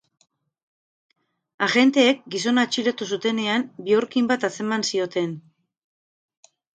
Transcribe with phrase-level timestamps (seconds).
[1.65, 5.37] Agenteek gizona atxilotu zutenean, bihurkin bat atzeman zioten.